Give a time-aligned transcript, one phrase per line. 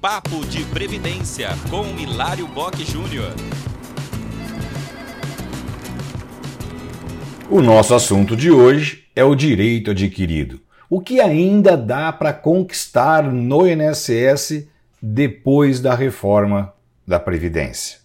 [0.00, 3.34] Papo de Previdência com Hilário Bock Júnior.
[7.50, 10.58] O nosso assunto de hoje é o direito adquirido.
[10.88, 14.66] O que ainda dá para conquistar no INSS
[15.02, 16.72] depois da reforma
[17.06, 17.98] da Previdência?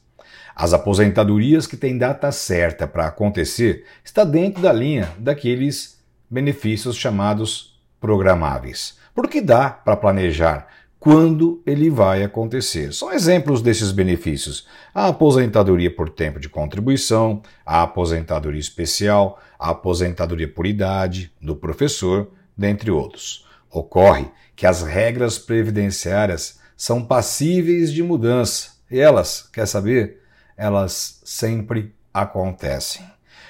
[0.53, 5.97] As aposentadorias que têm data certa para acontecer está dentro da linha daqueles
[6.29, 10.67] benefícios chamados programáveis, porque dá para planejar
[11.05, 12.91] quando ele vai acontecer.
[12.91, 20.47] São exemplos desses benefícios: a aposentadoria por tempo de contribuição, a aposentadoria especial, a aposentadoria
[20.47, 23.45] por idade do professor, dentre outros.
[23.69, 30.23] Ocorre que as regras previdenciárias são passíveis de mudança e elas, quer saber,
[30.57, 33.05] elas sempre acontecem.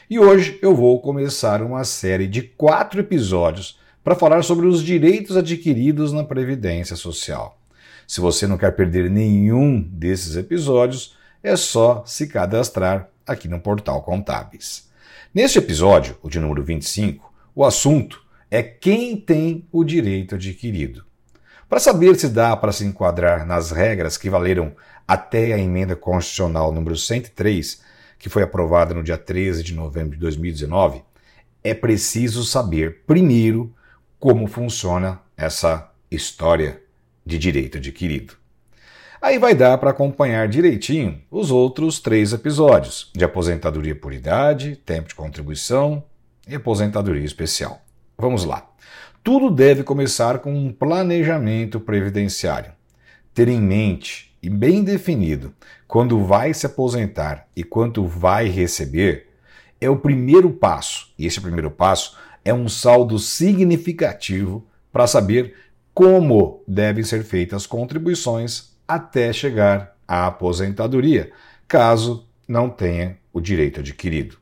[0.10, 5.36] E hoje eu vou começar uma série de quatro episódios para falar sobre os direitos
[5.36, 7.60] adquiridos na Previdência Social.
[8.08, 14.04] Se você não quer perder nenhum desses episódios, é só se cadastrar aqui no Portal
[14.04, 14.88] Contábeis.
[15.34, 21.04] Neste episódio, o de número 25, o assunto é quem tem o direito adquirido.
[21.68, 24.76] Para saber se dá para se enquadrar nas regras que valeram
[25.08, 27.82] até a emenda constitucional número 103,
[28.20, 31.02] que foi aprovada no dia 13 de novembro de 2019,
[31.64, 33.74] é preciso saber primeiro
[34.20, 36.82] como funciona essa história
[37.26, 38.36] de direito adquirido.
[39.22, 45.08] Aí vai dar para acompanhar direitinho os outros três episódios de aposentadoria por idade, tempo
[45.08, 46.04] de contribuição
[46.48, 47.82] e aposentadoria especial.
[48.18, 48.70] Vamos lá.
[49.24, 52.72] Tudo deve começar com um planejamento previdenciário.
[53.34, 55.52] Ter em mente e bem definido
[55.88, 59.30] quando vai se aposentar e quanto vai receber
[59.82, 61.12] é o primeiro passo.
[61.18, 62.16] E esse primeiro passo
[62.46, 65.56] é um saldo significativo para saber
[65.96, 71.32] como devem ser feitas as contribuições até chegar à aposentadoria,
[71.68, 74.38] caso não tenha o direito adquirido.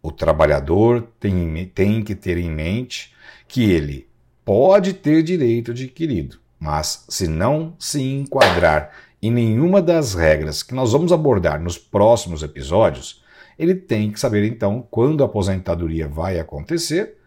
[0.00, 3.12] O trabalhador tem, tem que ter em mente
[3.48, 4.08] que ele
[4.44, 10.92] pode ter direito adquirido, mas se não se enquadrar em nenhuma das regras que nós
[10.92, 13.22] vamos abordar nos próximos episódios,
[13.58, 17.21] ele tem que saber então quando a aposentadoria vai acontecer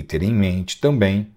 [0.00, 1.30] e ter em mente também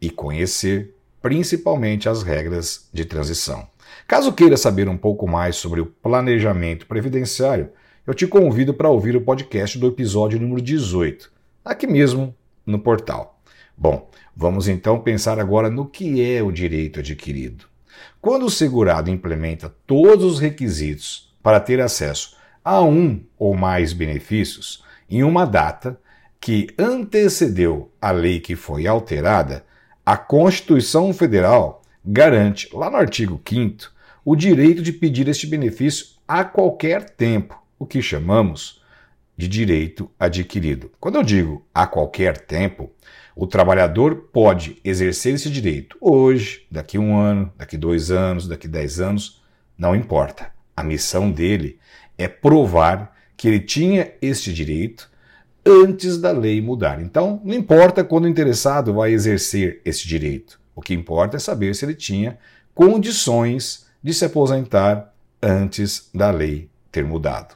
[0.00, 3.66] e conhecer principalmente as regras de transição.
[4.06, 7.70] Caso queira saber um pouco mais sobre o planejamento previdenciário,
[8.06, 11.30] eu te convido para ouvir o podcast do episódio número 18,
[11.64, 12.34] aqui mesmo
[12.66, 13.40] no portal.
[13.76, 17.66] Bom, vamos então pensar agora no que é o direito adquirido.
[18.20, 24.82] Quando o segurado implementa todos os requisitos para ter acesso a um ou mais benefícios
[25.08, 25.98] em uma data,
[26.40, 29.64] que antecedeu a lei que foi alterada,
[30.04, 33.92] a Constituição Federal garante, lá no artigo 5,
[34.24, 38.82] o direito de pedir este benefício a qualquer tempo, o que chamamos
[39.36, 40.90] de direito adquirido.
[40.98, 42.90] Quando eu digo a qualquer tempo,
[43.36, 49.00] o trabalhador pode exercer esse direito hoje, daqui um ano, daqui dois anos, daqui dez
[49.00, 49.42] anos,
[49.76, 50.50] não importa.
[50.76, 51.78] A missão dele
[52.16, 55.08] é provar que ele tinha este direito
[55.68, 57.02] antes da lei mudar.
[57.02, 60.58] Então, não importa quando o interessado vai exercer esse direito.
[60.74, 62.38] O que importa é saber se ele tinha
[62.74, 65.12] condições de se aposentar
[65.42, 67.54] antes da lei ter mudado.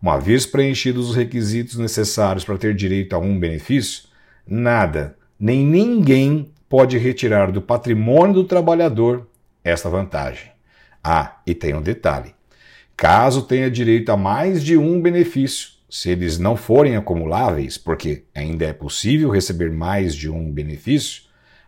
[0.00, 4.04] Uma vez preenchidos os requisitos necessários para ter direito a um benefício,
[4.46, 9.26] nada, nem ninguém pode retirar do patrimônio do trabalhador
[9.64, 10.52] esta vantagem.
[11.02, 12.34] Ah, e tem um detalhe:
[12.96, 18.66] caso tenha direito a mais de um benefício, se eles não forem acumuláveis, porque ainda
[18.66, 21.22] é possível receber mais de um benefício,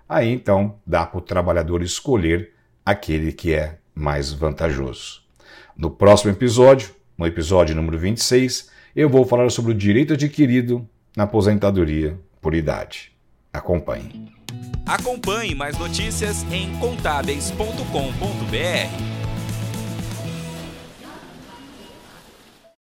[0.09, 2.53] aí então dá para o trabalhador escolher
[2.85, 5.23] aquele que é mais vantajoso.
[5.77, 11.25] No próximo episódio, no episódio número 26, eu vou falar sobre o direito adquirido na
[11.25, 13.13] aposentadoria por idade.
[13.53, 14.33] Acompanhe.
[14.87, 19.20] Acompanhe mais notícias em contábeis.com.br.